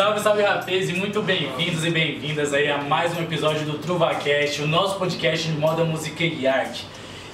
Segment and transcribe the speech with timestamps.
[0.00, 4.62] Salve, salve rapaz e muito bem-vindos e bem-vindas aí a mais um episódio do TruvaCast,
[4.62, 6.86] o nosso podcast de moda, música e arte.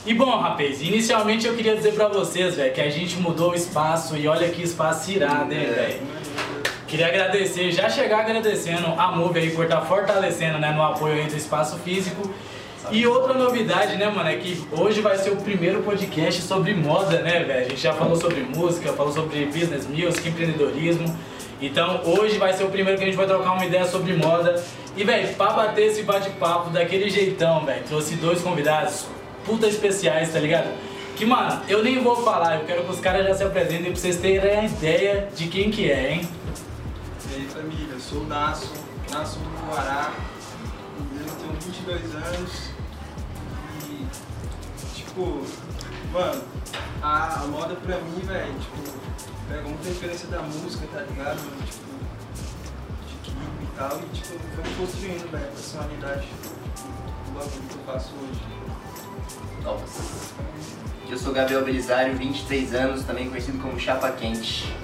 [0.04, 3.54] E bom, rapaz, inicialmente eu queria dizer pra vocês, velho, que a gente mudou o
[3.54, 6.00] espaço e olha que espaço irado, hein, velho.
[6.88, 11.26] Queria agradecer, já chegar agradecendo a Move aí por estar fortalecendo, né, no apoio aí
[11.28, 12.28] do espaço físico.
[12.90, 17.20] E outra novidade, né, mano, é que hoje vai ser o primeiro podcast sobre moda,
[17.20, 17.66] né, velho?
[17.66, 21.16] A gente já falou sobre música, falou sobre business music, empreendedorismo.
[21.60, 24.62] Então hoje vai ser o primeiro que a gente vai trocar uma ideia sobre moda.
[24.96, 29.06] E, velho, pra bater esse bate-papo daquele jeitão, velho, trouxe dois convidados
[29.44, 30.68] puta especiais, tá ligado?
[31.16, 34.00] Que, mano, eu nem vou falar, eu quero que os caras já se apresentem pra
[34.00, 36.28] vocês terem a ideia de quem que é, hein?
[37.30, 38.72] E aí família, sou o Nasso,
[39.10, 40.12] Nasso do Guará,
[40.98, 42.70] eu tenho 22 anos
[43.88, 44.06] e
[44.94, 45.42] tipo,
[46.16, 46.42] mano,
[47.02, 48.98] a, a moda pra mim, velho, tipo,
[49.48, 51.38] pega muita referência da música, tá ligado?
[51.66, 51.86] Tipo,
[53.06, 56.28] de clipe e tal, e tipo, foi me construindo, velho, a personalidade
[57.26, 58.56] do bagulho que eu faço hoje.
[59.62, 60.34] Nossa.
[61.08, 64.74] Eu sou Gabriel Belisário, 23 anos, também conhecido como Chapa Quente.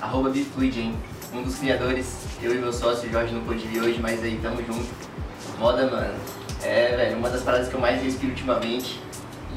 [0.00, 0.98] Arroba Bifluid, hein?
[1.32, 4.62] Um dos criadores, eu e meu sócio Jorge não pôde vir hoje, mas aí tamo
[4.62, 4.86] junto.
[5.58, 6.14] Moda, mano.
[6.62, 9.00] É, velho, uma das paradas que eu mais respiro ultimamente.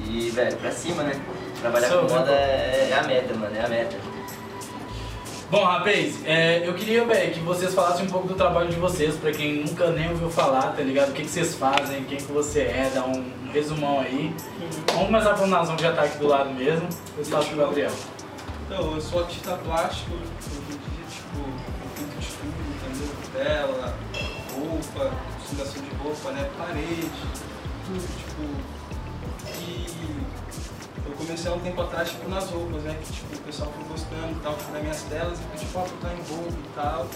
[0.10, 1.20] E, velho, pra cima, né?
[1.60, 2.38] Trabalhar Sou, com moda né?
[2.38, 3.98] é, é a meta, mano, é a meta.
[5.50, 9.16] Bom, rapaz, é, eu queria, velho, que vocês falassem um pouco do trabalho de vocês,
[9.16, 11.10] pra quem nunca nem ouviu falar, tá ligado?
[11.10, 14.34] O que, que vocês fazem, quem que você é, dá um resumão aí.
[14.88, 16.88] Vamos começar com o Nazão que já tá aqui do lado mesmo.
[17.18, 17.92] Eu faço pro Gabriel.
[18.66, 23.16] Então, eu sou artista plástico, hoje em dia, tipo, eu pinto de tudo, entendeu?
[23.34, 23.98] Tela,
[24.54, 25.12] roupa,
[25.46, 26.50] fundação de roupa, né?
[26.58, 27.10] Parede,
[27.86, 28.78] tudo, tipo.
[29.60, 29.86] E
[31.06, 32.98] eu comecei há um tempo atrás, tipo, nas roupas, né?
[33.04, 36.14] Que, tipo, o pessoal foi gostando e tal, tipo, minhas telas, e tipo, ah, botar
[36.14, 37.08] em roupa e tal.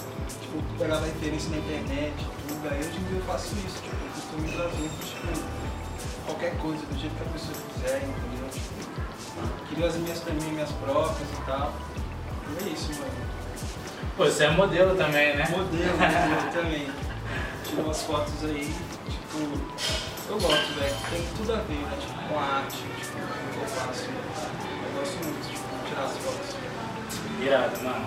[0.41, 2.13] Tipo, pegava referência na internet,
[2.47, 2.69] tudo.
[2.69, 5.61] Aí hoje em dia eu faço isso, tipo, eu customizo as roupas, tipo,
[6.25, 8.49] qualquer coisa, do jeito que a pessoa quiser, entendeu?
[8.51, 8.81] Tipo,
[9.69, 11.73] Queria as minhas também, minhas próprias e tal.
[12.59, 13.11] E é isso, mano.
[14.17, 15.47] Pô, você é modelo também, né?
[15.49, 16.87] Modelo, modelo também.
[17.63, 18.75] Tiro umas fotos aí,
[19.09, 19.57] tipo,
[20.31, 20.95] eu gosto, velho.
[21.09, 21.97] Tem tudo a ver, né?
[21.99, 24.05] Tipo, com a arte, tipo, com o que eu faço.
[24.05, 26.55] Eu gosto muito, tipo, de tirar as fotos.
[27.41, 28.05] Irado, mano.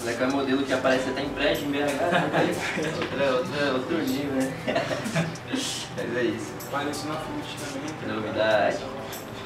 [0.00, 2.54] O Leco é modelo que aparece até em prédio em BH, né?
[3.02, 4.52] outra, outra, outro nível, né?
[5.50, 6.52] Mas é isso.
[6.68, 7.90] Apareço na Fluid também.
[8.00, 8.14] ligado?
[8.14, 8.78] Novidade.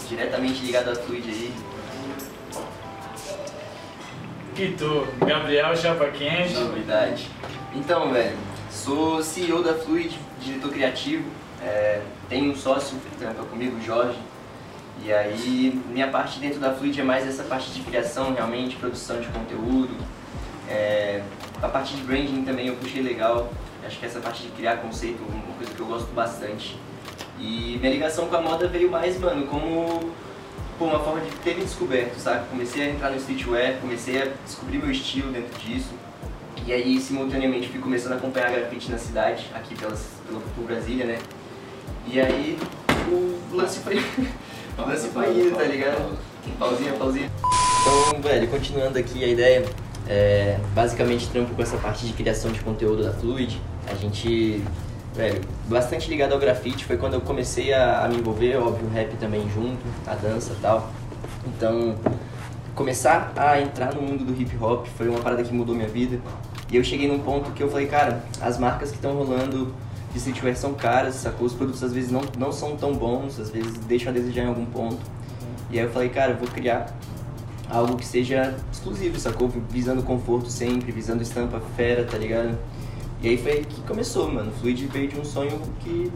[0.06, 1.54] Diretamente ligado à Fluid aí.
[4.58, 6.52] E tu, Gabriel Chapa Quente.
[6.52, 7.30] Novidade.
[7.74, 8.36] Então, velho,
[8.70, 11.24] sou CEO da Fluid, diretor criativo.
[11.64, 14.18] É, tenho um sócio que trampa comigo, Jorge.
[15.04, 19.20] E aí, minha parte dentro da Fluid é mais essa parte de criação, realmente, produção
[19.20, 19.94] de conteúdo.
[20.68, 21.22] É,
[21.60, 23.52] a parte de branding também eu puxei legal.
[23.84, 26.78] Acho que essa parte de criar conceito é uma coisa que eu gosto bastante.
[27.38, 30.12] E minha ligação com a moda veio mais, mano, como
[30.78, 32.48] pô, uma forma de ter me descoberto, sabe?
[32.48, 35.90] Comecei a entrar no streetwear, comecei a descobrir meu estilo dentro disso.
[36.64, 41.04] E aí, simultaneamente, fui começando a acompanhar grafite na cidade, aqui pelas, pela, por Brasília,
[41.04, 41.18] né?
[42.06, 42.58] E aí,
[43.08, 43.98] o lance foi...
[44.78, 46.18] o lance foi indo, tá ligado?
[46.58, 47.30] Pausinha, pausinha.
[47.80, 49.64] Então, velho, continuando aqui a ideia,
[50.08, 53.60] é, basicamente trampo com essa parte de criação de conteúdo da Fluid.
[53.90, 54.62] A gente,
[55.14, 58.90] velho, bastante ligado ao grafite, foi quando eu comecei a, a me envolver, óbvio, o
[58.90, 60.90] rap também junto, a dança e tal.
[61.46, 61.96] Então,
[62.74, 66.20] começar a entrar no mundo do hip hop foi uma parada que mudou minha vida.
[66.70, 69.74] E eu cheguei num ponto que eu falei, cara, as marcas que estão rolando
[70.12, 71.46] de streetwear são caras, sacou?
[71.46, 74.48] Os produtos às vezes não, não são tão bons, às vezes deixam a desejar em
[74.48, 75.00] algum ponto.
[75.70, 76.94] E aí eu falei, cara, eu vou criar
[77.70, 79.48] algo que seja exclusivo, sacou?
[79.70, 82.58] Visando conforto sempre, visando estampa fera, tá ligado?
[83.22, 84.52] E aí foi que começou, mano.
[84.60, 86.12] Fluid veio de um sonho que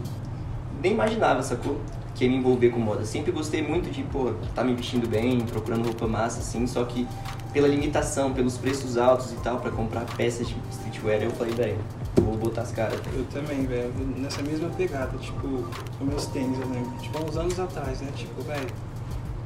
[0.83, 1.81] nem imaginava, sacou?
[2.13, 3.05] Que ia me envolver com moda.
[3.05, 7.07] Sempre gostei muito de, pô, tá me vestindo bem, procurando roupa massa, assim, só que
[7.53, 11.77] pela limitação, pelos preços altos e tal, pra comprar peças de streetwear, eu falei, velho,
[12.15, 16.67] vou botar as caras, Eu também, velho, nessa mesma pegada, tipo, os meus tênis, eu
[16.69, 18.67] lembro, tipo, há uns anos atrás, né, tipo, velho,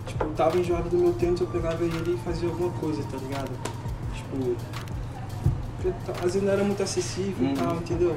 [0.08, 3.18] tipo, eu tava enjoado do meu tênis, eu pegava ele e fazia alguma coisa, tá
[3.18, 3.52] ligado?
[4.16, 4.56] Tipo,
[6.14, 7.54] às vezes não era muito acessível Uhum.
[7.54, 8.16] e tal, entendeu?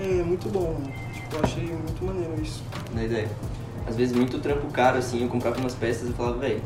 [0.00, 0.76] É, muito bom,
[1.12, 2.62] tipo, eu achei muito maneiro isso.
[2.94, 3.28] na ideia.
[3.86, 6.62] Às vezes muito trampo caro, assim, eu comprava umas peças e falava, velho,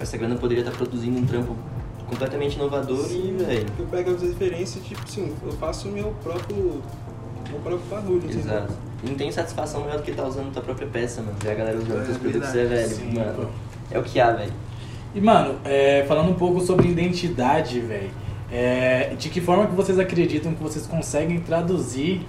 [0.00, 1.56] essa grana poderia estar produzindo um trampo
[2.06, 3.66] completamente inovador e, velho.
[3.78, 6.82] Eu pego as referências, tipo, assim, eu faço o meu próprio,
[7.50, 8.40] meu próprio barulho, entendeu?
[8.40, 8.72] Exato.
[9.04, 11.36] E não tem satisfação maior do que estar usando tua própria peça, mano.
[11.40, 13.34] Ver a galera usando É teus produtos é, velho, sim, mano.
[13.34, 13.48] pô.
[13.90, 14.52] É o que há, velho.
[15.14, 18.10] E, mano, é, falando um pouco sobre identidade, velho.
[18.50, 22.26] É, de que forma que vocês acreditam que vocês conseguem traduzir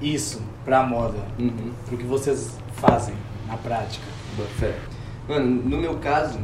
[0.00, 1.18] isso pra moda?
[1.38, 1.72] Uhum.
[1.86, 3.14] Pro que vocês fazem
[3.48, 4.04] na prática?
[4.36, 4.74] Boa fé.
[5.28, 6.38] Mano, no meu caso,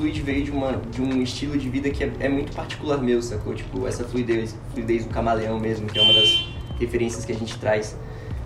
[0.00, 3.20] fluid veio de, uma, de um estilo de vida que é, é muito particular meu,
[3.20, 3.54] sacou?
[3.54, 6.48] Tipo, essa fluidez, fluidez do camaleão mesmo, que é uma das
[6.78, 7.94] referências que a gente traz.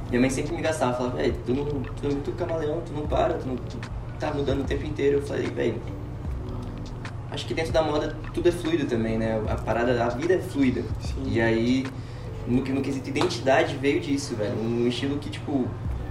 [0.09, 3.07] Minha mãe sempre me gastava, falava, velho, tu, não, tu é muito camaleão, tu não
[3.07, 3.79] para, tu, não, tu
[4.19, 5.19] tá mudando o tempo inteiro.
[5.19, 5.77] Eu falei, velho,
[7.31, 9.41] acho que dentro da moda tudo é fluido também, né?
[9.49, 10.83] A parada, a vida é fluida.
[11.01, 11.23] Sim.
[11.27, 11.87] E aí,
[12.49, 14.57] no, que- no quesito identidade, veio disso, velho.
[14.59, 15.67] Um estilo que, tipo,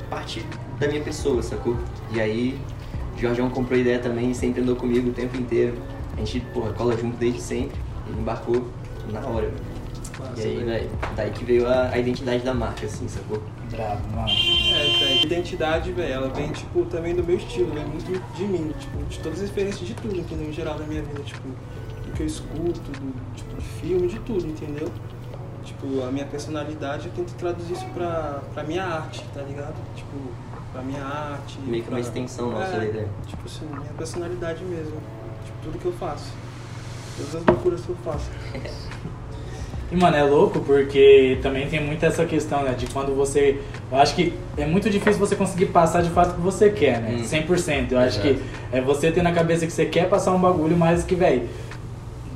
[0.09, 0.45] parte
[0.79, 1.77] da minha pessoa, sacou?
[2.13, 2.57] E aí,
[3.23, 5.77] Jorgeão comprou ideia também e sempre andou comigo o tempo inteiro.
[6.15, 7.79] A gente, porra, cola junto desde sempre.
[8.07, 8.67] Ele embarcou
[9.11, 9.73] na hora, velho.
[10.37, 13.41] E aí, velho, daí que veio a, a identidade da marca, assim, sacou?
[13.71, 14.27] Bravo, mano.
[14.29, 15.25] É, velho.
[15.25, 19.19] Identidade, velho, ela vem, tipo, também do meu estilo, vem muito de mim, tipo, de
[19.19, 20.49] todas as experiências de tudo, entendeu?
[20.49, 24.19] Em geral da minha vida, tipo, do que eu escuto, do, tipo, de filme, de
[24.19, 24.91] tudo, entendeu?
[25.63, 29.75] Tipo, a minha personalidade, eu tento traduzir isso pra, pra minha arte, tá ligado?
[29.95, 30.17] Tipo,
[30.73, 31.59] pra minha arte.
[31.65, 33.07] Meio que uma extensão nossa é, da ideia.
[33.27, 34.97] Tipo assim, minha personalidade mesmo.
[35.45, 36.33] Tipo, tudo que eu faço.
[37.15, 38.29] Todas as loucuras que eu faço.
[39.91, 42.73] E, mano, é louco porque também tem muito essa questão, né?
[42.73, 43.61] De quando você.
[43.91, 46.99] Eu acho que é muito difícil você conseguir passar de fato o que você quer,
[46.99, 47.17] né?
[47.19, 47.23] Hum.
[47.23, 47.91] 100%.
[47.91, 48.21] Eu acho Exato.
[48.21, 48.41] que
[48.71, 51.47] é você ter na cabeça que você quer passar um bagulho, mas que, velho.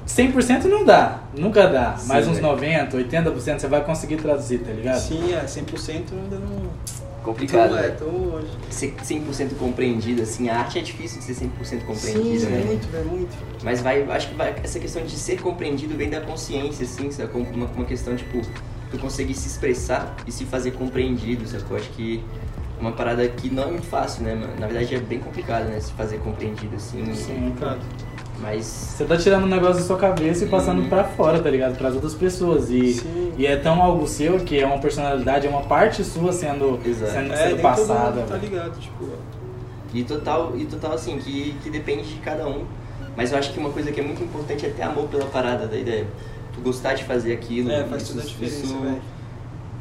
[0.07, 1.97] 100% não dá, nunca dá.
[1.97, 2.55] Sim, mas uns velho.
[2.57, 4.99] 90%, 80% você vai conseguir traduzir, tá ligado?
[4.99, 6.69] Sim, é, 100% eu ainda não.
[7.27, 7.95] Complicado, Tô, é, velho.
[7.97, 8.47] tô longe.
[8.69, 12.63] Ser 100% compreendido, assim, a arte é difícil de ser 100% compreendida, Sim, né?
[12.65, 13.37] muito, velho, muito.
[13.61, 17.41] Mas vai, acho que vai, essa questão de ser compreendido vem da consciência, assim, sacou?
[17.41, 18.39] Uma, uma questão, tipo,
[18.89, 21.75] tu conseguir se expressar e se fazer compreendido, sacou?
[21.75, 22.23] Acho que
[22.77, 24.53] é uma parada que não é muito fácil, né, mano?
[24.57, 27.13] Na verdade é bem complicado, né, se fazer compreendido, assim.
[27.13, 27.81] Sim, Complicado.
[28.39, 30.89] Mas, Você tá tirando um negócio da sua cabeça e passando Uhum.
[30.89, 31.75] pra fora, tá ligado?
[31.77, 32.69] Pras outras pessoas.
[32.69, 33.33] E, Sim.
[33.37, 37.11] e é tão algo seu que é uma personalidade, é uma parte sua sendo, Exato.
[37.11, 38.21] sendo, É, sendo passada.
[38.23, 39.05] tá ligado, tipo,
[39.93, 42.63] e total, e total assim, que, que depende de cada um.
[43.15, 45.65] Mas eu acho que uma coisa que é muito importante é ter amor pela parada
[45.65, 46.05] da ideia.
[46.53, 47.71] Tu gostar de fazer aquilo.
[47.71, 48.97] é, faz isso- toda a diferença, isso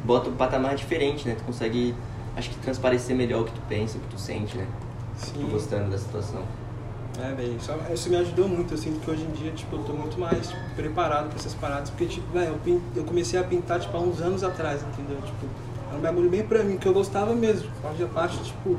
[0.03, 1.35] bota um patamar diferente, né?
[1.37, 1.93] Tu consegue,
[2.35, 4.65] acho que transparecer melhor o que tu pensa, o que tu sente, né?
[5.19, 5.47] Tu Sim.
[5.51, 6.41] gostando da situação.
[7.19, 8.73] É, velho, isso, isso me ajudou muito.
[8.73, 11.53] Eu sinto que hoje em dia, tipo, eu tô muito mais tipo, preparado pra essas
[11.55, 11.89] paradas.
[11.89, 15.17] Porque, tipo, velho, eu, eu comecei a pintar, tipo, há uns anos atrás, entendeu?
[15.21, 15.47] Tipo,
[15.89, 17.69] era um bagulho bem pra mim, que eu gostava mesmo.
[17.81, 18.77] Fazia parte, tipo,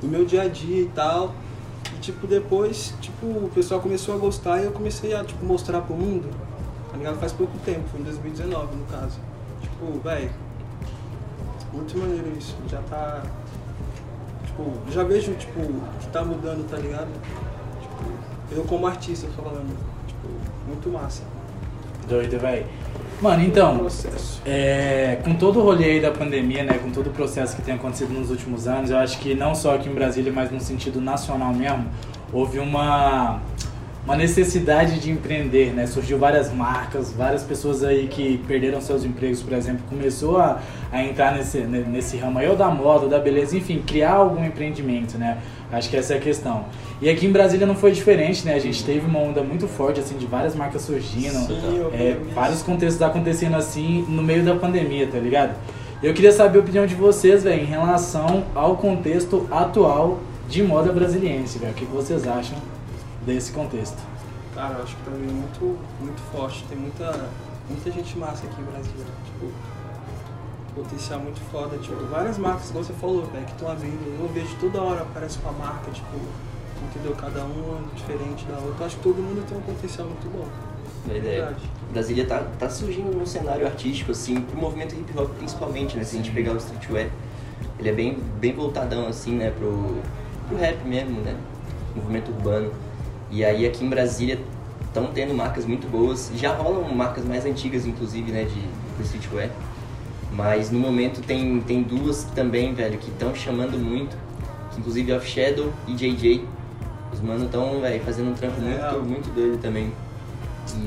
[0.00, 1.32] do meu dia a dia e tal.
[1.94, 5.80] E, tipo, depois, tipo, o pessoal começou a gostar e eu comecei a, tipo, mostrar
[5.82, 6.28] pro mundo.
[6.90, 7.18] Tá ligado?
[7.20, 9.20] Faz pouco tempo, foi em 2019, no caso.
[9.60, 10.30] Tipo, velho,
[11.72, 12.56] muito maneiro isso.
[12.68, 13.22] Já tá...
[14.44, 15.60] Tipo, já vejo, tipo,
[16.00, 17.10] que tá mudando, tá ligado?
[18.50, 19.76] Eu como artista falando,
[20.06, 20.28] tipo,
[20.66, 21.22] muito massa.
[22.08, 22.66] Doido, velho.
[23.20, 23.86] Mano, então,
[24.44, 27.74] é, com todo o rolê aí da pandemia, né, com todo o processo que tem
[27.74, 31.00] acontecido nos últimos anos, eu acho que não só aqui em Brasília, mas no sentido
[31.00, 31.86] nacional mesmo,
[32.30, 33.40] houve uma,
[34.06, 35.84] uma necessidade de empreender, né?
[35.86, 40.60] Surgiu várias marcas, várias pessoas aí que perderam seus empregos, por exemplo, começou a,
[40.92, 44.12] a entrar nesse, ne- nesse ramo aí, ou da moda, ou da beleza, enfim, criar
[44.12, 45.38] algum empreendimento, né?
[45.72, 46.66] Acho que essa é a questão.
[47.02, 48.54] E aqui em Brasília não foi diferente, né?
[48.54, 51.32] A gente teve uma onda muito forte, assim, de várias marcas surgindo.
[51.44, 51.48] Sim,
[51.92, 55.56] É, vários contextos acontecendo assim no meio da pandemia, tá ligado?
[56.00, 60.92] Eu queria saber a opinião de vocês, velho, em relação ao contexto atual de moda
[60.92, 61.72] brasiliense, velho.
[61.72, 62.56] O que vocês acham
[63.26, 63.98] desse contexto?
[64.54, 66.64] Cara, eu acho que tá vindo muito, muito forte.
[66.68, 67.28] Tem muita,
[67.68, 69.04] muita gente massa aqui em Brasília.
[69.26, 69.52] Tipo,
[70.74, 71.76] potencial muito foda.
[71.76, 74.18] Tipo, várias marcas, como você falou, velho, que estão abrindo.
[74.20, 76.16] Eu vejo toda hora aparece uma marca, tipo,
[76.88, 77.14] entendeu?
[77.16, 78.76] Cada uma diferente da outra.
[78.80, 80.46] Eu acho que todo mundo tem um potencial muito bom.
[81.08, 81.44] A ideia.
[81.46, 81.70] Verdade.
[81.92, 86.04] Brasília tá, tá surgindo num cenário artístico, assim, pro movimento hip hop principalmente, né?
[86.04, 87.10] Se a gente pegar o streetwear,
[87.78, 89.98] ele é bem, bem voltadão, assim, né, pro,
[90.48, 91.36] pro rap mesmo, né?
[91.94, 92.72] Movimento urbano.
[93.30, 94.38] E aí aqui em Brasília
[94.86, 96.30] estão tendo marcas muito boas.
[96.36, 98.60] Já rolam marcas mais antigas, inclusive, né, de,
[98.96, 99.50] do streetwear.
[100.32, 104.16] Mas no momento tem, tem duas também, velho, que estão chamando muito.
[104.72, 106.44] Que inclusive Off Shadow e JJ.
[107.12, 108.92] Os manos estão, velho, fazendo um trampo Real.
[108.94, 109.92] muito, muito doido também.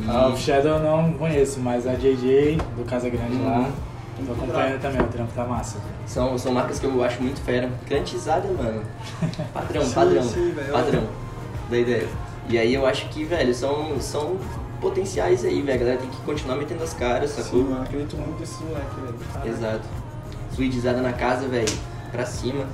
[0.06, 3.72] E- A Off Shadow eu não conheço, mas a JJ do Casa Grande lá, Uhum.
[4.18, 5.78] tô Muito acompanhando também, o trampo tá massa.
[6.06, 7.70] São, são marcas que eu acho muito fera.
[7.88, 8.84] Grantizada, mano.
[9.54, 10.24] Padrão, Sim, padrão.
[10.24, 10.72] sim, velho.
[10.74, 11.04] padrão
[11.70, 12.08] da ideia.
[12.50, 14.38] E aí eu acho que, velho, são, são
[14.82, 15.76] potenciais aí, velho.
[15.76, 17.64] A galera tem que continuar metendo as caras, Sim, sacou?
[17.64, 19.54] mano, acredito muito nesse moleque, velho.
[19.56, 19.84] Exato.
[20.56, 21.70] Fluidizada na casa, velho.
[22.12, 22.66] Pra cima.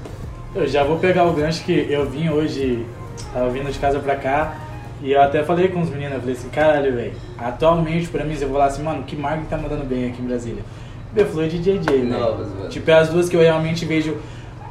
[0.53, 2.85] Eu já vou pegar o gancho que eu vim hoje,
[3.33, 4.55] tava vindo de casa pra cá,
[5.03, 8.33] E eu até falei com os meninos, eu falei assim, caralho, velho, atualmente pra mim,
[8.33, 10.63] eu vou falar assim, mano, que marca que tá mandando bem aqui em Brasília?
[11.11, 12.69] B-Fluid e JJ, Novas, velho.
[12.69, 14.15] Tipo, é as duas que eu realmente vejo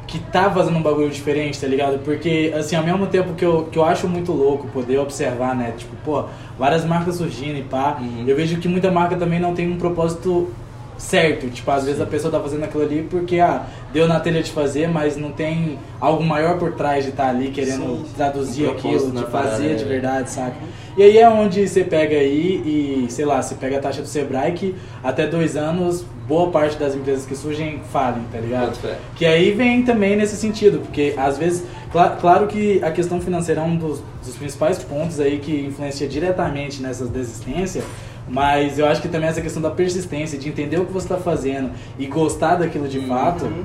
[0.07, 1.99] que tá fazendo um bagulho diferente, tá ligado?
[2.03, 5.73] Porque, assim, ao mesmo tempo que eu, que eu acho muito louco poder observar, né?
[5.77, 6.25] Tipo, pô,
[6.59, 8.23] várias marcas surgindo e pá, Uhum.
[8.27, 10.49] eu vejo que muita marca também não tem um propósito
[10.97, 11.49] certo.
[11.49, 14.51] Tipo, às vezes a pessoa tá fazendo aquilo ali porque, ah, deu na telha de
[14.51, 18.13] fazer, mas não tem algo maior por trás de estar ali querendo Sim, sim.
[18.15, 19.87] traduzir Um aquilo, de fazer de velho?
[19.87, 20.55] verdade, saca?
[20.97, 24.07] E aí é onde você pega aí e, sei lá, você pega a taxa do
[24.07, 28.77] Sebrae que até dois anos, boa parte das empresas que surgem falem, tá ligado?
[29.15, 33.61] Que aí vem também nesse sentido, porque às vezes, cla- claro que a questão financeira
[33.61, 37.83] é um dos, dos principais pontos aí que influencia diretamente nessas desistências,
[38.27, 41.17] mas eu acho que também essa questão da persistência, de entender o que você está
[41.17, 43.63] fazendo e gostar daquilo de fato, Uhum.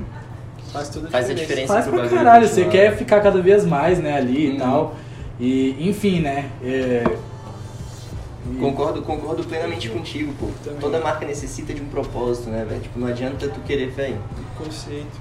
[0.71, 1.73] Faz toda a Faz a diferença.
[1.73, 4.55] faz pra caralho, você quer ficar cada vez mais, né, ali Uhum.
[4.55, 4.95] e tal.
[5.37, 7.03] E, enfim, né, é...
[8.49, 10.47] e- Concordo, concordo plenamente contigo, pô.
[10.63, 10.79] Também.
[10.79, 12.81] Toda marca necessita de um propósito, né, velho?
[12.81, 14.17] Tipo, não adianta tu querer, velho,
[14.57, 15.19] Conceito.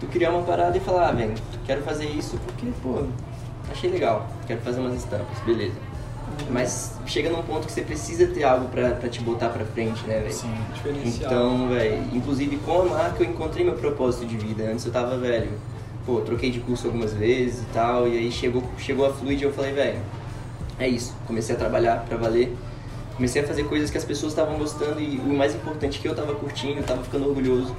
[0.00, 3.04] tu criar uma parada e falar, ah, velho, quero fazer isso porque, pô,
[3.70, 5.74] achei legal, quero fazer umas estampas, beleza.
[6.50, 10.02] Mas chega num ponto que você precisa ter algo pra, pra te botar pra frente,
[10.06, 10.32] né, velho?
[10.32, 10.54] Sim.
[10.74, 11.30] Diferencial.
[11.30, 14.64] Então, velho, inclusive com a marca eu encontrei meu propósito de vida.
[14.64, 15.50] Antes eu tava, velho,
[16.06, 19.46] pô, troquei de curso algumas vezes e tal, e aí chegou, chegou a Fluid e
[19.46, 19.98] eu falei, velho,
[20.78, 21.14] é isso.
[21.26, 22.54] Comecei a trabalhar pra valer.
[23.14, 26.14] Comecei a fazer coisas que as pessoas estavam gostando e o mais importante que eu
[26.14, 27.76] tava curtindo, eu tava ficando orgulhoso.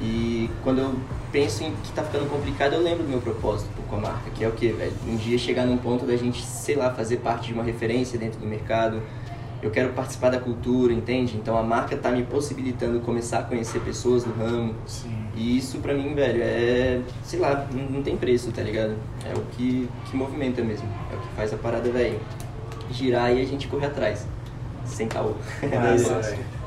[0.00, 0.94] E quando eu
[1.30, 4.42] penso em que tá ficando complicado, eu lembro do meu propósito com a marca, que
[4.42, 4.92] é o que, velho?
[5.06, 8.40] Um dia chegar num ponto da gente, sei lá, fazer parte de uma referência dentro
[8.40, 9.02] do mercado.
[9.62, 11.36] Eu quero participar da cultura, entende?
[11.36, 14.74] Então a marca tá me possibilitando começar a conhecer pessoas do ramo.
[14.86, 15.14] Sim.
[15.36, 17.02] E isso pra mim, velho, é.
[17.22, 18.94] sei lá, não, não tem preço, tá ligado?
[19.28, 20.88] É o que, que movimenta mesmo.
[21.12, 22.18] É o que faz a parada, velho,
[22.90, 24.26] girar e a gente correr atrás.
[24.86, 25.34] Sem caô.
[25.62, 26.08] É isso.
[26.08, 26.60] velho.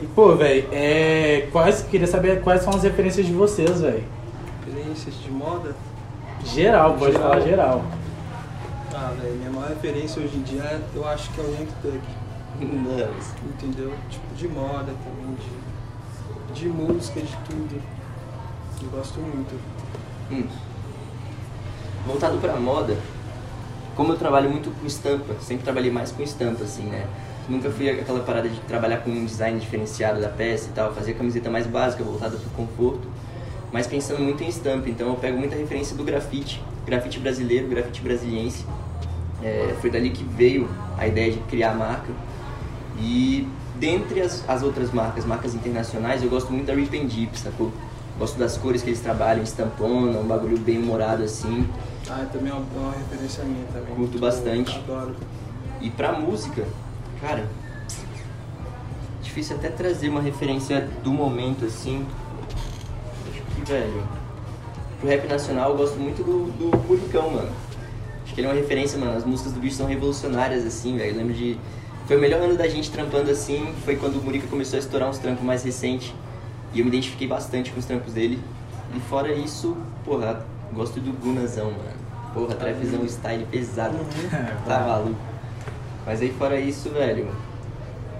[0.00, 4.02] E, pô, velho, é, quais, queria saber quais são as referências de vocês, velho.
[4.66, 5.76] Experiências de moda.
[6.44, 7.30] Geral, pode Geral.
[7.30, 7.84] falar geral.
[8.92, 12.00] Ah, velho, minha maior referência hoje em dia eu acho que é o Young Thug.
[12.60, 13.92] Entendeu?
[14.10, 17.80] Tipo, de moda também, de, de música, de tudo.
[18.82, 19.54] Eu gosto muito.
[20.32, 20.48] Hum.
[22.04, 22.96] Voltado pra moda,
[23.94, 27.06] como eu trabalho muito com estampa, sempre trabalhei mais com estampa, assim, né?
[27.48, 31.12] Nunca fui aquela parada de trabalhar com um design diferenciado da peça e tal, fazer
[31.14, 33.06] camiseta mais básica, voltada pro conforto,
[33.70, 38.00] mas pensando muito em estampa, então eu pego muita referência do grafite, grafite brasileiro, grafite
[38.00, 38.64] brasiliense.
[39.42, 42.10] É, foi dali que veio a ideia de criar a marca.
[42.98, 43.46] E
[43.78, 47.70] dentre as, as outras marcas, marcas internacionais, eu gosto muito da Rip and Deep, sacou?
[48.18, 51.68] Gosto das cores que eles trabalham, estampona, um bagulho bem humorado assim.
[52.08, 53.94] Ah, também é uma, é uma referência minha também.
[53.96, 54.76] Curto Tipo, bastante.
[54.76, 55.16] Adoro.
[55.80, 56.64] E pra música,
[57.20, 57.48] cara,
[59.22, 62.06] difícil até trazer uma referência do momento assim.
[63.30, 64.02] Acho que, velho,
[65.00, 67.50] pro rap nacional eu gosto muito do, do Buricão, mano.
[68.24, 69.16] Acho que ele é uma referência, mano.
[69.16, 71.10] As músicas do bicho são revolucionárias, assim, velho.
[71.10, 71.58] Eu lembro de.
[72.06, 75.08] Foi o melhor ano da gente trampando assim, foi quando o Murica começou a estourar
[75.08, 76.14] uns trampos mais recentes.
[76.72, 78.38] E eu me identifiquei bastante com os trampos dele.
[78.94, 82.04] E fora isso, porra, gosto do Gunazão, mano.
[82.34, 83.96] Porra, trapzão style pesado.
[84.66, 85.33] Tá maluco.
[86.06, 87.28] Mas aí fora isso, velho,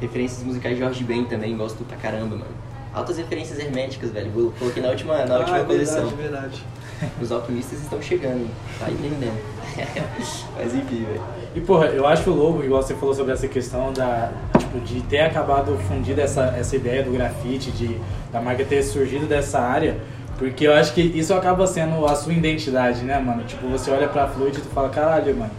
[0.00, 2.64] referências musicais de Jorge Ben também, gosto pra caramba, mano.
[2.92, 4.30] Altas referências herméticas, velho.
[4.30, 6.08] Vou- Coloquei na última, na última ah, coleção.
[6.08, 6.64] verdade, verdade.
[7.20, 8.48] Os alquimistas estão chegando,
[8.78, 9.36] tá entendendo.
[10.56, 11.22] Mas enfim, velho.
[11.54, 15.20] E porra, eu acho louco, igual você falou sobre essa questão da, tipo, de ter
[15.20, 18.00] acabado fundido essa, essa ideia do grafite, de
[18.32, 19.96] da marca ter surgido dessa área,
[20.38, 23.44] porque eu acho que isso acaba sendo a sua identidade, né, mano?
[23.44, 25.50] Tipo, você olha pra Fluid e tu fala, caralho, mano,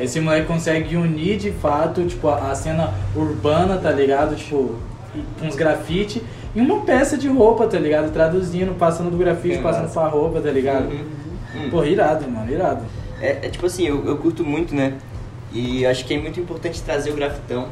[0.00, 4.34] esse moleque consegue unir de fato, tipo, a, a cena urbana, tá ligado?
[4.36, 4.76] Tipo,
[5.14, 6.22] e- uns grafite
[6.56, 8.12] em uma peça de roupa, tá ligado?
[8.12, 10.86] Traduzindo, passando do grafite, É passando pra roupa, tá ligado?
[10.90, 11.04] Uhum.
[11.56, 11.70] Hum.
[11.70, 12.82] Porra, irado, mano, irado.
[13.20, 14.94] É, é tipo assim, eu, eu curto muito, né?
[15.52, 17.68] E acho que é muito importante trazer o grafitão,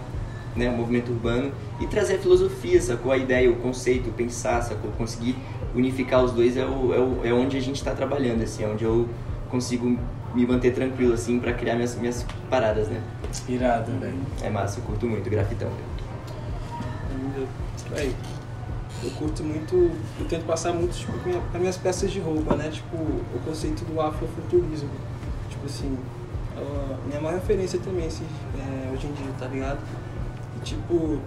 [0.55, 0.69] né?
[0.69, 1.51] O movimento urbano.
[1.81, 3.11] E trazer a filosofia, sacou?
[3.11, 4.91] A ideia, o conceito, pensar, sacou?
[4.97, 5.35] Conseguir
[5.75, 8.63] unificar os dois é, o, é, o- é onde a gente tá trabalhando, assim.
[8.63, 9.09] É onde eu
[9.51, 9.99] consigo
[10.35, 13.01] me manter tranquilo, assim, pra criar minhas, minhas paradas, né?
[13.49, 14.19] Irado, velho.
[14.43, 15.93] É massa, eu curto muito grafitão, velho.
[17.11, 17.49] Ainda.
[17.95, 18.15] Véi,
[19.05, 19.75] eu curto muito,
[20.21, 22.71] eu tento passar muito tipo, minha- minhas peças de roupa, né?
[22.71, 24.89] Tipo, o conceito do afrofuturismo.
[25.51, 25.99] Tipo assim,
[26.57, 28.25] a minha maior referência também assim,
[28.59, 29.79] é, hoje em dia, tá ligado?
[30.57, 31.19] E, tipo,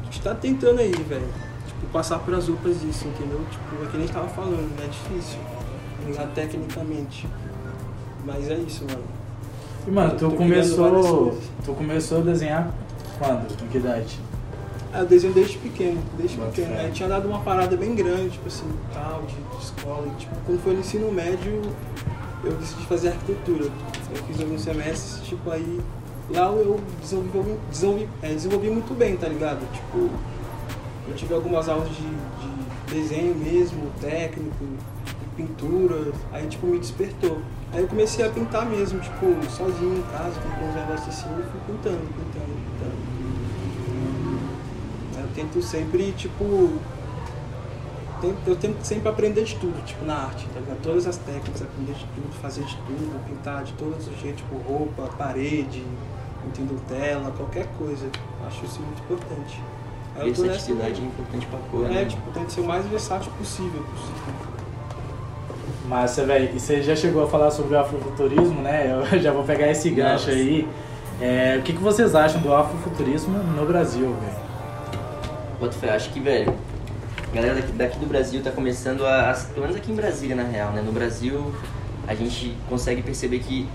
[0.00, 1.28] a gente tá tentando aí, velho.
[1.66, 3.44] Tipo, passar para as roupas isso, entendeu?
[3.50, 5.38] Tipo, é que nem tava falando, é difícil,
[6.00, 6.34] tá ligado?
[6.34, 7.26] Tecnicamente.
[8.26, 9.04] Mas é isso, mano.
[9.86, 11.38] E mano, tu começou.
[11.64, 12.74] Tu começou a desenhar
[13.18, 13.56] quando?
[13.56, 14.18] Com que idade?
[14.92, 16.76] Ah, eu desenho desde pequeno, desde Bota pequeno.
[16.76, 20.08] Aí tinha dado uma parada bem grande, tipo assim, tal, de, de escola.
[20.08, 21.62] E, tipo, quando foi no ensino médio,
[22.42, 23.66] eu decidi fazer arquitetura.
[24.10, 25.80] Eu fiz alguns semestres, tipo, aí
[26.30, 29.60] lá eu desenvolvi, desenvolvi, é, desenvolvi muito bem, tá ligado?
[29.72, 30.10] Tipo,
[31.08, 34.64] eu tive algumas aulas de, de desenho mesmo, técnico,
[35.36, 37.38] pintura, aí tipo me despertou.
[37.72, 41.42] Aí eu comecei a pintar mesmo, tipo, sozinho em casa, com uns negócios assim, e
[41.42, 42.96] fui pintando, pintando, pintando.
[45.18, 46.44] Eu tento sempre, tipo.
[48.46, 50.80] Eu tento sempre aprender de tudo, tipo, na arte, tá ligado?
[50.82, 54.56] Todas as técnicas, aprender de tudo, fazer de tudo, pintar de todos os jeitos, tipo,
[54.56, 55.84] roupa, parede,
[56.46, 56.78] entendeu?
[56.88, 58.06] Tela, qualquer coisa.
[58.46, 59.60] Acho isso muito importante.
[60.16, 62.04] Aí nessa Versatilidade é importante pra porra, É, né?
[62.06, 63.82] tipo, tento ser o mais versátil possível.
[63.82, 64.55] possível.
[65.88, 66.50] Massa, velho.
[66.54, 68.92] E você já chegou a falar sobre o afrofuturismo, né?
[69.12, 70.30] Eu já vou pegar esse gancho Nossa.
[70.30, 70.68] aí.
[71.20, 74.46] É, o que, que vocês acham do afrofuturismo no Brasil, velho?
[75.60, 76.52] Boto fé, acho que, velho,
[77.32, 80.36] a galera daqui, daqui do Brasil tá começando a, a- Pelo menos aqui em Brasília,
[80.36, 80.82] na real, né?
[80.84, 81.54] No Brasil,
[82.06, 83.66] a gente consegue perceber que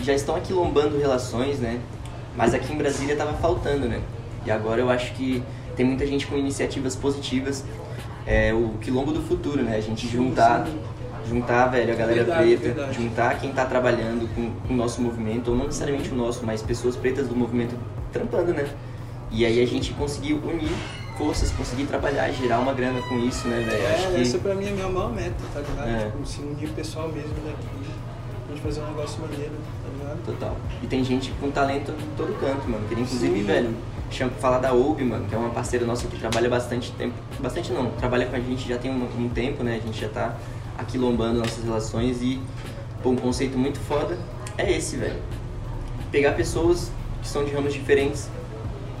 [0.00, 1.78] já estão aquilombando relações, né?
[2.36, 4.00] Mas aqui em Brasília tava faltando, né?
[4.44, 5.42] E agora eu acho que
[5.76, 7.64] tem muita gente com iniciativas positivas.
[8.26, 9.76] É o quilombo do futuro, né?
[9.76, 10.78] A gente juntar, Sim.
[11.28, 12.94] Juntar, velho, a galera Verdade, preta, verdade.
[13.02, 16.62] juntar quem tá trabalhando com, com o nosso movimento, ou não necessariamente o nosso, mas
[16.62, 17.74] pessoas pretas do movimento
[18.12, 18.66] trampando, né?
[19.30, 20.70] E aí a gente conseguiu unir
[21.18, 23.86] forças, conseguir trabalhar, gerar uma grana com isso, né, velho?
[23.94, 25.88] Acho É, que essa pra mim é a minha maior meta, tá ligado?
[25.88, 26.04] É.
[26.10, 27.66] Tipo, se unir o pessoal mesmo daqui,
[28.48, 29.52] a gente fazer um negócio maneiro,
[29.82, 30.24] tá ligado?
[30.26, 30.56] Total.
[30.82, 32.86] E tem gente com talento em todo canto, mano.
[32.88, 33.44] Queria inclusive, Sim.
[33.44, 33.74] velho,
[34.10, 37.14] chama, falar da Oub, mano, que é uma parceira nossa que trabalha bastante tempo.
[37.40, 39.80] Bastante não, trabalha com a gente já tem um, um tempo, né?
[39.82, 40.34] A gente já tá
[40.78, 42.40] aquilombando nossas relações e,
[43.02, 44.16] pô, um conceito muito foda
[44.58, 45.16] é esse, velho.
[46.10, 46.90] Pegar pessoas
[47.22, 48.28] que são de ramos diferentes,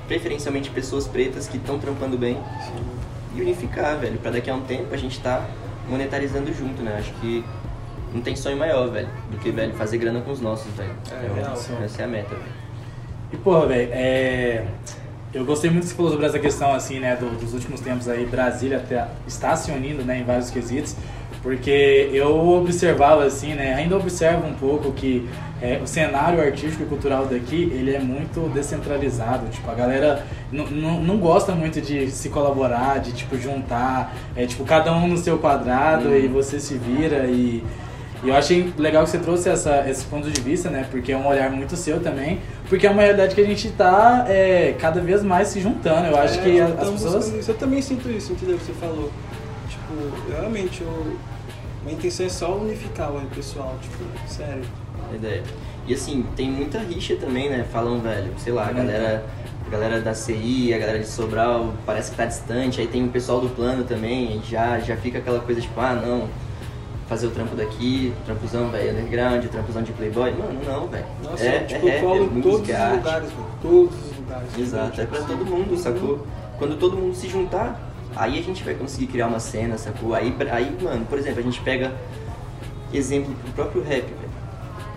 [0.08, 2.38] preferencialmente pessoas pretas que estão trampando bem
[3.34, 5.44] e unificar, velho, pra daqui a um tempo a gente tá
[5.88, 6.96] monetarizando junto, né?
[6.98, 7.44] Acho que
[8.12, 10.92] não tem sonho maior, velho, do que, velho, fazer grana com os nossos, velho.
[11.10, 11.52] É, Eu- real.
[11.84, 12.64] Essa é a meta, velho.
[13.32, 14.64] E porra, velho, é...
[15.32, 18.08] eu gostei muito que você falou sobre essa questão, assim, né, do- dos últimos tempos
[18.08, 20.94] aí, Brasília até está se unindo, né, em vários quesitos,
[21.44, 25.28] porque eu observava, assim, né, ainda observo um pouco que
[25.62, 31.18] é, o cenário artístico e cultural daqui, ele é muito descentralizado, tipo, a galera não
[31.18, 36.08] gosta muito de se colaborar, de, tipo, juntar, é, tipo, cada um no seu quadrado
[36.08, 36.16] Uhum.
[36.16, 37.62] e você se vira e...
[38.22, 40.86] E eu achei legal que você trouxe essa, esse ponto de vista, né?
[40.90, 42.38] Porque é um olhar muito seu também.
[42.70, 46.06] Porque é uma realidade que a gente tá é, cada vez mais se juntando.
[46.06, 47.28] Eu acho É, que as pessoas.
[47.34, 47.50] isso.
[47.50, 48.56] Eu também sinto isso, entendeu?
[48.56, 49.12] Que você falou.
[49.68, 51.16] Tipo, realmente, eu...
[51.84, 54.64] minha intenção é só unificar o pessoal, tipo, sério.
[55.12, 55.42] A ideia.
[55.86, 57.64] E assim, tem muita rixa também, né?
[57.72, 58.74] Falam, velho, sei lá, a Hum.
[58.74, 59.24] galera,
[59.66, 63.08] a galera da CI, a galera de Sobral parece que tá distante, aí tem o
[63.08, 66.28] pessoal do plano também, já, já fica aquela coisa tipo, ah não,
[67.06, 70.32] fazer o trampo daqui, trampozão, velho, underground, trampozão de playboy.
[70.32, 71.04] Mano, não, velho.
[71.22, 72.96] Nossa, é, tipo, é, eu colo é em todos os arte.
[72.96, 73.44] lugares, velho.
[73.60, 74.58] Todos os lugares.
[74.58, 76.26] Exato, é pra Tipo, todo mundo, sacou?
[76.58, 77.78] Quando todo mundo se juntar,
[78.16, 80.14] aí a gente vai conseguir criar uma cena, sacou?
[80.14, 81.94] Aí, aí mano, por exemplo, a gente pega
[82.92, 84.34] exemplo pro próprio rap, velho.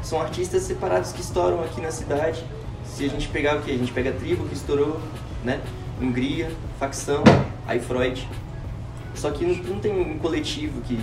[0.02, 2.44] São artistas separados que estouram aqui na cidade.
[2.86, 3.72] Se a gente pegar o quê?
[3.72, 5.00] A gente pega a tribo que estourou,
[5.44, 5.60] né?
[6.02, 7.24] Hungria, facção,
[7.68, 8.28] aí Freud.
[9.16, 11.00] Só que não, não tem um coletivo que,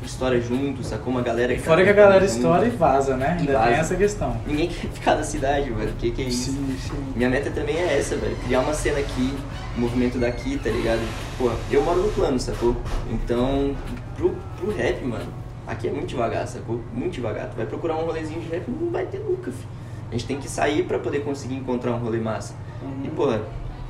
[0.00, 1.12] que estoura junto, sacou?
[1.12, 2.36] Uma galera E que fora tá que a galera junto.
[2.36, 3.36] estoura e vaza, né?
[3.38, 3.66] Ainda vaza.
[3.70, 4.36] tem essa questão.
[4.46, 5.92] Ninguém quer ficar na cidade, mano.
[5.98, 6.50] Que que é isso?
[6.52, 7.12] Sim, sim.
[7.16, 8.36] Minha meta também é essa, velho.
[8.44, 9.34] Criar uma cena aqui,
[9.76, 11.00] um movimento daqui, tá ligado?
[11.36, 12.76] Pô, eu moro no plano, sacou?
[13.10, 13.74] Então,
[14.16, 15.26] pro, pro rap, mano,
[15.66, 16.80] aqui é muito devagar, sacou?
[16.92, 17.48] Muito devagar.
[17.50, 19.68] Tu vai procurar um rolezinho de rap, não vai ter nunca, filho.
[20.08, 22.54] A gente tem que sair pra poder conseguir encontrar um rolê massa.
[22.82, 23.04] Uhum.
[23.04, 23.42] E, porra,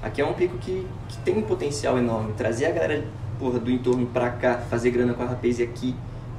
[0.02, 2.32] aqui é um pico que, que tem um potencial enorme.
[2.36, 3.04] Trazer a galera,
[3.38, 5.94] porra, do entorno pra cá, fazer grana com a rapaz aqui,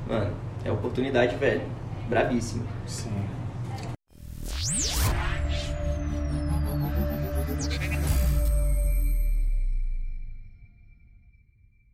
[0.08, 0.32] mano,
[0.64, 1.62] é oportunidade, velho.
[2.10, 2.64] Brabíssima.
[2.88, 3.12] Sim.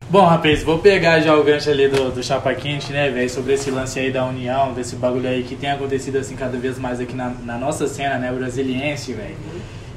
[0.08, 3.54] Bom, rapaz, vou pegar já o gancho ali do, do Chapa Quente, né, velho, sobre
[3.54, 7.02] esse lance aí da união, desse bagulho aí que tem acontecido assim cada vez mais
[7.02, 9.36] aqui na, na nossa cena, né, brasiliense, velho.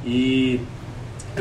[0.05, 0.61] E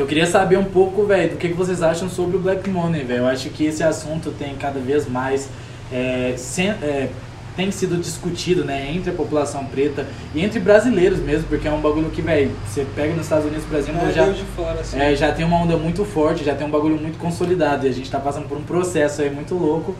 [0.02, 3.04] eu queria saber um pouco, velho, do que, que vocês acham sobre o Black Money,
[3.04, 3.20] velho.
[3.20, 5.48] Eu acho que esse assunto tem cada vez mais
[5.92, 7.08] é, sen- é,
[7.56, 11.80] tem sido discutido, né, entre a população preta e entre brasileiros mesmo, porque é um
[11.80, 15.00] bagulho que, velho, você pega nos Estados Unidos, por exemplo, É, já, fora, assim.
[15.00, 17.92] é, já tem uma onda muito forte, já tem um bagulho muito consolidado e a
[17.92, 19.96] gente tá passando por um processo aí muito louco.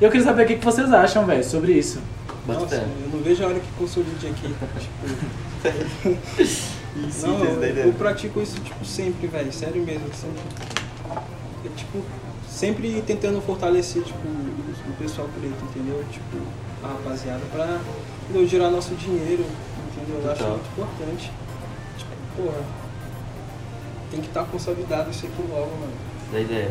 [0.00, 2.00] E eu queria saber o que, que vocês acham, velho, sobre isso.
[2.46, 4.54] Nossa, eu não vejo a hora que consolide aqui.
[4.80, 6.18] tipo,
[7.08, 9.52] Isso, não, eu, eu pratico isso, tipo, sempre, velho.
[9.52, 10.06] Sério mesmo.
[10.12, 10.40] Sempre,
[11.64, 12.02] é, tipo,
[12.48, 16.04] sempre tentando fortalecer, tipo, o, pessoal preto, entendeu?
[16.10, 16.38] Tipo,
[16.82, 17.80] a rapaziada, pra
[18.24, 19.44] entendeu, girar nosso dinheiro,
[19.90, 20.20] entendeu?
[20.22, 21.32] Eu acho muito importante.
[21.96, 22.60] Tipo, porra,
[24.10, 25.92] tem que estar consolidado isso aqui logo, mano.
[26.32, 26.70] da ideia.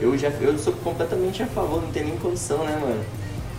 [0.00, 3.04] Eu já eu sou completamente a favor, não tem nem condição, né, mano?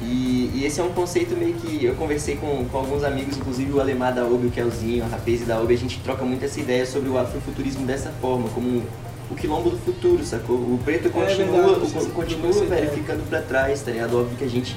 [0.01, 3.71] E, e esse é um conceito meio que eu conversei com, com alguns amigos, inclusive
[3.73, 6.60] o Alemar da OB, o Kelzinho, a Rapaz da OB, a gente troca muito essa
[6.60, 8.83] ideia sobre o afrofuturismo dessa forma, como
[9.29, 10.55] o quilombo do futuro, sacou?
[10.55, 14.19] O preto continua, É verdade, o- vocês continua velho, ficando pra trás, tá ligado?
[14.19, 14.75] Óbvio que a gente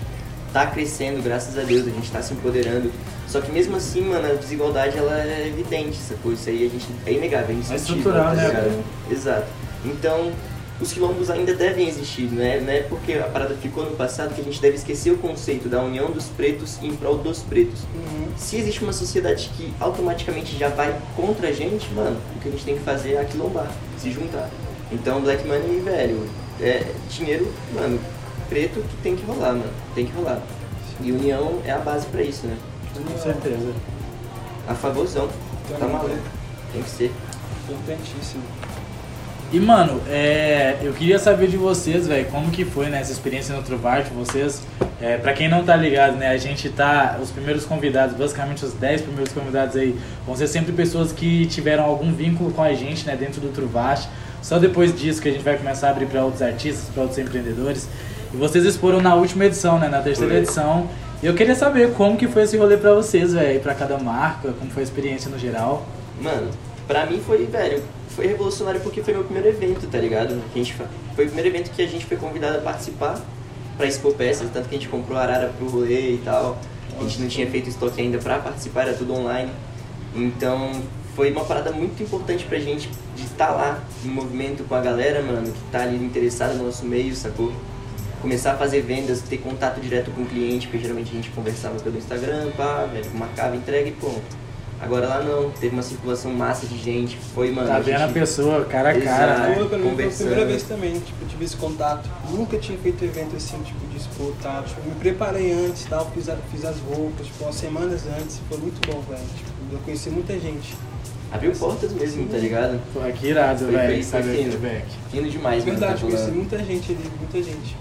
[0.54, 2.90] tá crescendo, graças a Deus, a gente tá se empoderando.
[3.28, 6.32] Só que mesmo assim, mano, a desigualdade ela é evidente, sacou?
[6.32, 8.82] Isso aí a gente é inegável, é É indiscutível, estrutural, tá né?
[9.10, 9.46] Exato.
[9.84, 10.32] Então,
[10.80, 14.34] os quilombos ainda devem existir, não é, não é porque a parada ficou no passado
[14.34, 17.80] que a gente deve esquecer o conceito da união dos pretos em prol dos pretos.
[17.94, 18.28] Uhum.
[18.36, 22.50] Se existe uma sociedade que automaticamente já vai contra a gente, mano, o que a
[22.50, 24.48] gente tem que fazer é aquilombar, se juntar.
[24.90, 26.26] Então, Black Money, velho,
[26.60, 28.00] é dinheiro, mano,
[28.48, 30.40] preto que tem que rolar, mano, tem que rolar.
[31.02, 32.56] E união é a base pra isso, né?
[32.94, 33.72] Com certeza.
[34.66, 35.28] A favorzão,
[35.68, 36.22] tá Também, maluco, né?
[36.72, 37.12] tem que ser.
[37.68, 38.42] Importantíssimo.
[39.52, 43.52] E mano, é, eu queria saber de vocês, velho, como que foi né, essa experiência
[43.54, 44.62] no Truvart, vocês,
[45.00, 48.72] é, pra quem não tá ligado, né, a gente tá, os primeiros convidados, basicamente os
[48.74, 53.04] 10 primeiros convidados aí, vão ser sempre pessoas que tiveram algum vínculo com a gente,
[53.04, 54.06] né, dentro do Truvart,
[54.40, 57.18] só depois disso que a gente vai começar a abrir pra outros artistas, pra outros
[57.18, 57.88] empreendedores,
[58.32, 60.42] e vocês exporam na última edição, né, na terceira Foi.
[60.42, 60.88] edição,
[61.20, 64.52] e eu queria saber como que foi esse rolê pra vocês, velho, pra cada marca,
[64.52, 65.84] como foi a experiência no geral.
[66.20, 66.50] Mano,
[66.90, 70.34] pra mim foi, velho, foi revolucionário porque foi meu primeiro evento, tá ligado?
[70.34, 70.74] A gente,
[71.14, 73.16] foi o primeiro evento que a gente foi convidado a participar
[73.76, 76.58] pra expor peças, tanto que a gente comprou arara pro rolê e tal.
[76.98, 79.52] A gente não tinha feito estoque ainda pra participar, era tudo online.
[80.16, 80.72] Então
[81.14, 85.22] foi uma parada muito importante pra gente de estar lá no movimento com a galera,
[85.22, 87.52] mano, que tá ali interessada no nosso meio, sacou?
[88.20, 91.78] Começar a fazer vendas, ter contato direto com o cliente, porque geralmente a gente conversava
[91.78, 94.10] pelo Instagram, pá, velho, marcava entrega e pô.
[94.82, 97.68] Agora lá não, teve uma circulação massa de gente, foi, mano.
[97.68, 99.54] Tá a vendo a gente- pessoa, cara a cara, né?
[99.54, 100.26] Pra mim, foi a conversando.
[100.28, 102.08] primeira vez também, tipo, eu tive esse contato.
[102.30, 104.62] Nunca tinha feito evento assim, tipo, de expor, tá?
[104.66, 108.40] Tipo, me preparei antes, tal, fiz, a- fiz as roupas, tipo, umas semanas antes.
[108.48, 109.20] Foi muito bom, velho.
[109.36, 110.74] Tipo, eu conheci muita gente.
[111.30, 112.80] Abriu portas mesmo, tá ligado?
[112.94, 114.50] Pô, que irado, velho, foi- o fino.
[115.30, 115.78] demais, mano.
[115.78, 117.76] Verdade, tá conheci muita gente ali, muita gente.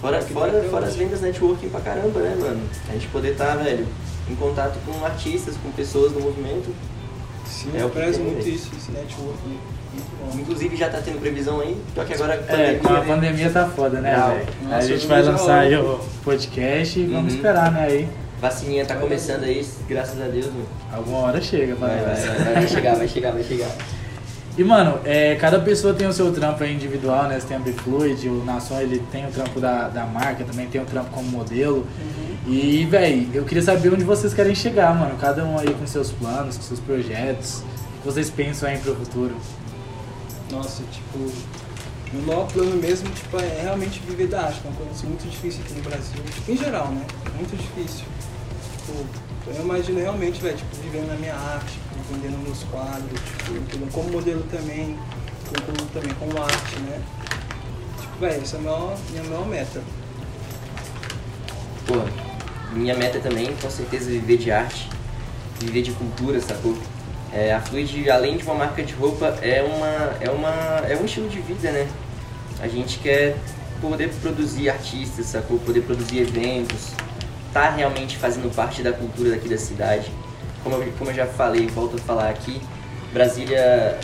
[0.00, 2.60] Fora, fora, fora as vendas networking pra caramba, né, mano?
[2.88, 3.84] A gente poder estar, velho,
[4.30, 6.74] em contato com artistas, com pessoas do movimento.
[7.46, 9.38] Sim, É eu prezo muito isso, esse network.
[10.34, 13.06] Inclusive já tá tendo previsão aí, só que agora com a É, com a né?
[13.06, 14.14] pandemia tá foda, né?
[14.62, 17.36] Nossa, A gente vai lançar aí o podcast e vamos Uhum.
[17.38, 18.08] esperar, né, aí.
[18.40, 20.66] Vacininha tá começando aí, graças a Deus, mano.
[20.92, 23.68] Alguma hora chega Vai, vai, vai, vai chegar, vai chegar, vai chegar.
[24.56, 27.40] E, mano, é, cada pessoa tem o seu trampo aí individual, né?
[27.40, 30.80] Você tem a Bifluid, o Nação, ele tem o trampo da, da marca, também tem
[30.80, 31.78] o trampo como modelo.
[31.78, 32.27] Uhum.
[32.50, 35.18] E, velho, eu queria saber onde vocês querem chegar, mano.
[35.20, 37.58] Cada um aí com seus planos, com seus projetos.
[37.58, 39.36] O que vocês pensam aí pro futuro?
[40.50, 41.30] Nossa, tipo,
[42.10, 45.60] meu maior plano mesmo, tipo, é realmente viver da arte, é uma coisa muito difícil
[45.62, 47.04] aqui no Brasil, tipo, em geral, né?
[47.36, 48.06] Muito difícil.
[48.78, 49.04] Tipo,
[49.54, 54.10] eu imagino realmente, velho, tipo, vivendo na minha arte, tipo, vendendo meus quadros, tipo, como
[54.10, 54.96] modelo também,
[55.44, 57.02] como, também como arte, né?
[58.00, 59.82] Tipo, velho, essa é a maior, minha maior meta.
[61.86, 62.27] Pô,
[62.72, 64.88] minha meta também, com certeza, é viver de arte,
[65.60, 66.76] viver de cultura, sacou?
[67.32, 70.50] É, a Fluid, além de uma marca de roupa, é, uma, é, uma,
[70.88, 71.86] é um estilo de vida, né?
[72.60, 73.36] A gente quer
[73.80, 75.58] poder produzir artistas, sacou?
[75.58, 76.92] Poder produzir eventos,
[77.52, 80.10] tá realmente fazendo parte da cultura daqui da cidade.
[80.62, 82.60] Como eu, como eu já falei, volto a falar aqui,
[83.12, 83.98] Brasília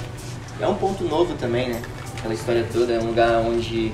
[0.61, 1.83] é um ponto novo também, né?
[2.18, 3.92] Aquela história toda, é um lugar onde,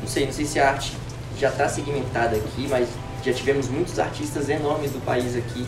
[0.00, 0.92] não sei, não sei se a arte
[1.38, 2.88] já está segmentada aqui, mas
[3.24, 5.66] já tivemos muitos artistas enormes do país aqui.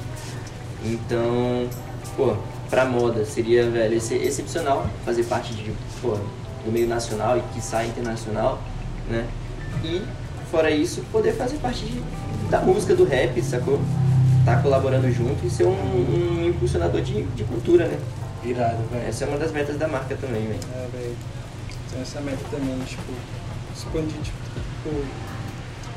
[0.84, 1.68] Então,
[2.16, 2.36] pô,
[2.68, 6.16] pra moda seria, velho, ex- excepcional fazer parte de, pô,
[6.64, 8.60] do meio nacional e quiçá internacional,
[9.08, 9.26] né?
[9.84, 10.02] E,
[10.50, 12.02] fora isso, poder fazer parte de,
[12.50, 13.80] da música, do rap, sacou?
[14.44, 17.98] Tá colaborando junto e ser um, um impulsionador de, de cultura, né?
[18.44, 19.06] Irado, velho.
[19.08, 20.58] Essa é uma das metas da marca também, velho.
[20.74, 21.16] É, velho.
[21.88, 23.12] Então essa meta também, tipo,
[23.76, 25.04] expandir, tipo,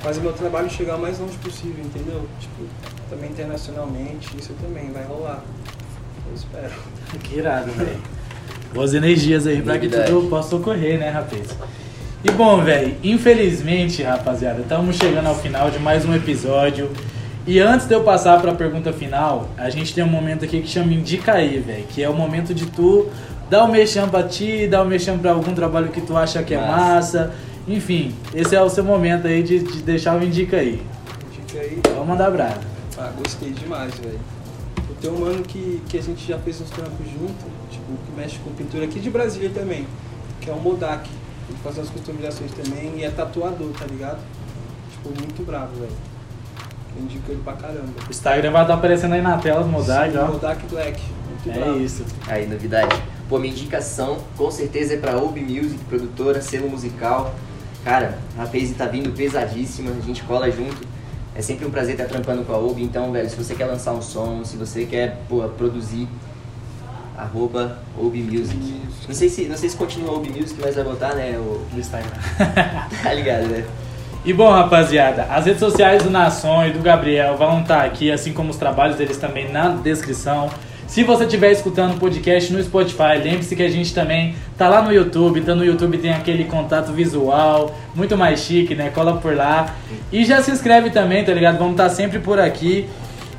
[0.06, 2.28] fazer meu trabalho chegar o mais longe possível, entendeu?
[2.39, 2.63] Tipo,
[3.10, 5.44] também internacionalmente, isso também vai rolar.
[6.28, 6.74] Eu espero.
[7.24, 8.02] Que irado, velho.
[8.74, 11.58] Boas energias aí pra que tudo possa ocorrer, né, rapaz?
[12.24, 16.89] E bom, velho, infelizmente, rapaziada, estamos chegando ao final de mais um episódio.
[17.48, 20.68] E antes de eu passar pra pergunta final, a gente tem um momento aqui que
[20.68, 21.86] chama Indica aí, velho.
[21.89, 23.08] Que é o momento de tu
[23.50, 26.54] dar o mexão pra ti, dar o mexão pra algum trabalho que tu acha que
[26.54, 26.76] é Massa.
[26.76, 27.34] massa.
[27.67, 30.82] Enfim, esse é o seu momento aí de, de deixar o Indica aí.
[31.32, 31.82] Fica aí.
[31.89, 32.60] Vamos mandar brava.
[32.97, 34.19] Ah, gostei demais, velho.
[34.88, 38.12] Eu tenho um mano que, que a gente já fez uns trampos junto, tipo, que
[38.15, 39.86] mexe com pintura aqui de Brasília também,
[40.39, 41.10] que é o Modak.
[41.49, 44.19] Ele faz umas customizações também e é tatuador, tá ligado?
[44.91, 45.91] Tipo, muito bravo, velho.
[46.97, 47.89] Eu indico ele pra caramba.
[48.08, 50.28] O Instagram vai estar aparecendo aí na tela, modalidade, Sim, ó.
[50.28, 51.01] Modak Black.
[51.30, 51.80] Muito É bravo.
[51.80, 52.06] isso.
[52.28, 52.95] Aí, novidade.
[53.28, 57.34] Pô, minha indicação com certeza é pra Obi Music, produtora, selo musical.
[57.86, 60.76] Cara, a Paze tá vindo pesadíssima, a gente cola junto.
[61.36, 63.93] É sempre um prazer estar trampando com a Obi, então, velho, se você quer lançar
[63.93, 65.19] um som, se você quer,
[65.56, 66.08] produzir,
[67.15, 68.58] arroba Obi Music.
[69.08, 71.63] Não sei se, não sei se continua Obi Music, mas vai botar, né, o...
[71.78, 72.10] Instagram.
[73.04, 73.63] tá ligado, né?
[74.24, 78.34] E bom, rapaziada, as redes sociais do Nação e do Gabriel vão estar aqui, assim
[78.34, 80.50] como os trabalhos deles também na descrição.
[80.88, 84.82] Se você estiver escutando o podcast no Spotify, lembre-se que a gente também tá lá
[84.82, 85.39] no YouTube.
[85.39, 88.91] Então no YouTube tem aquele contato visual, muito mais chique, né?
[88.91, 89.76] Cola por lá.
[90.12, 91.58] E já se inscreve também, tá ligado?
[91.58, 92.88] Vamos estar sempre por aqui.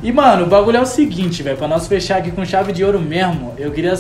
[0.03, 2.85] E mano, o bagulho é o seguinte, velho, pra nós fechar aqui com chave de
[2.85, 3.95] ouro mesmo, eu queria,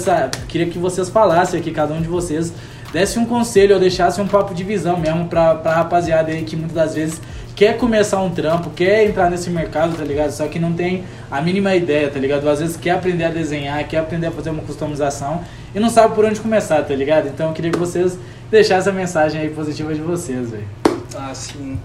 [0.47, 2.53] queria que vocês falassem aqui, cada um de vocês,
[2.93, 6.55] desse um conselho ou deixasse um papo de visão mesmo pra, pra rapaziada aí que
[6.55, 7.21] muitas das vezes
[7.57, 10.31] quer começar um trampo, quer entrar nesse mercado, tá ligado?
[10.31, 12.47] Só que não tem a mínima ideia, tá ligado?
[12.47, 15.43] Às vezes quer aprender a desenhar, quer aprender a fazer uma customização
[15.75, 17.29] e não sabe por onde começar, tá ligado?
[17.29, 18.19] Então eu queria que vocês
[18.51, 20.69] deixassem a mensagem aí positiva de vocês, velho.
[21.17, 21.79] Ah, sim.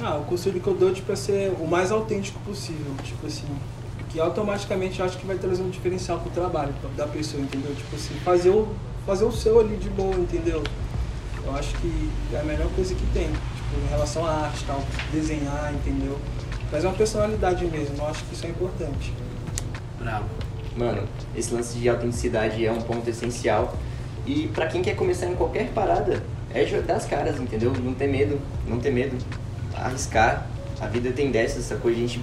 [0.00, 2.92] Ah, o conselho que eu dou tipo, é ser o mais autêntico possível.
[3.02, 3.46] Tipo assim,
[4.08, 7.74] que automaticamente acho que vai trazer um diferencial pro trabalho da pessoa, entendeu?
[7.74, 8.68] Tipo assim, fazer o,
[9.04, 10.62] fazer o seu ali de boa, entendeu?
[11.44, 13.28] Eu acho que é a melhor coisa que tem.
[13.74, 16.18] Em relação à arte tal, desenhar, entendeu?
[16.70, 19.12] Trazer uma personalidade mesmo, eu acho que isso é importante.
[20.00, 20.24] Bravo.
[20.76, 21.02] Mano,
[21.34, 23.74] esse lance de autenticidade é um ponto essencial.
[24.26, 27.72] E pra quem quer começar em qualquer parada, é jogar as caras, entendeu?
[27.82, 29.16] Não ter medo, não ter medo.
[29.74, 30.46] Arriscar.
[30.80, 32.20] A vida tem dessas, essa coisa a gente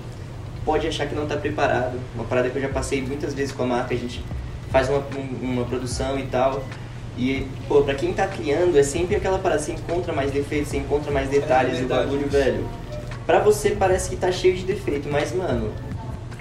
[0.64, 2.00] pode achar que não tá preparado.
[2.14, 4.24] Uma parada que eu já passei muitas vezes com a marca, a gente
[4.72, 6.64] faz uma, um- uma produção e tal.
[7.18, 10.78] E, pô, pra quem tá criando, é sempre aquela parada, você encontra mais defeitos, você
[10.78, 12.66] encontra mais detalhes, o verdade bagulho, velho.
[13.26, 15.72] Pra você parece que tá cheio de defeito, mas, mano,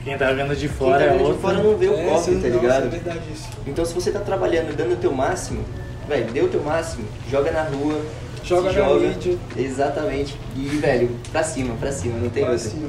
[0.03, 1.41] Quem tá vendo de quem fora tá é vendo de outro.
[1.41, 2.87] fora não vê o É, copo, tá ligado?
[2.87, 3.49] É verdade isso.
[3.67, 5.61] Então se você tá trabalhando, dando o teu máximo,
[6.09, 8.01] velho, dê o teu máximo, joga na rua,
[8.45, 9.07] Joga na joga.
[9.07, 9.39] mídia.
[9.57, 10.37] Exatamente.
[10.57, 12.69] E, velho, pra cima, pra cima, não tem Pra outra.
[12.69, 12.89] cima.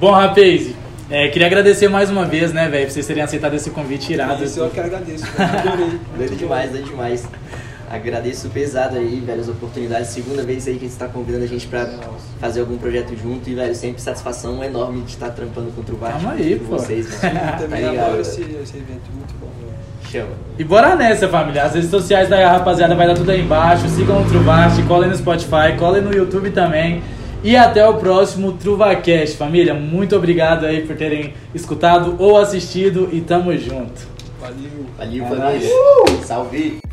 [0.00, 0.70] Bom, rapaz,
[1.10, 4.44] é, queria agradecer mais uma vez, né, velho, por vocês terem aceitado esse convite irado.
[4.44, 6.36] Isso eu que agradeço, adorei.
[6.36, 7.28] Demais, doido demais.
[7.88, 10.08] Agradeço pesado aí, velho, as oportunidades.
[10.08, 11.88] Segunda vez aí que você tá convidando a gente pra
[12.40, 13.48] fazer algum projeto junto.
[13.48, 16.78] E, velho, sempre satisfação enorme de estar trampando contra o Bate Tamo aí, com pô.
[16.78, 17.40] vocês, Eu mano.
[17.40, 18.06] tá também ligado?
[18.06, 19.46] adoro esse, esse evento, muito bom.
[19.60, 19.76] velho.
[20.10, 20.32] Chama.
[20.58, 21.62] E bora nessa, família.
[21.62, 23.88] As redes sociais da rapaziada vai dar tudo aí embaixo.
[23.88, 27.02] Sigam o Truvast, colhem no Spotify, colhem no YouTube também.
[27.44, 29.74] E até o próximo TruvaCast, família.
[29.74, 34.06] Muito obrigado aí por terem escutado ou assistido e tamo junto.
[34.40, 34.86] Valeu.
[34.96, 35.70] Valeu, É família.
[36.24, 36.85] Salve!